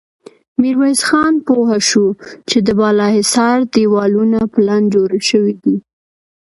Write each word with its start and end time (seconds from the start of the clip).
ميرويس 0.61 1.01
خان 1.07 1.33
پوه 1.45 1.71
شو 1.89 2.05
چې 2.49 2.57
د 2.67 2.69
بالا 2.79 3.07
حصار 3.17 3.57
دېوالونه 3.73 4.39
پلن 4.53 4.81
جوړ 4.93 5.09
شوي 5.29 5.53
دي. 5.63 5.75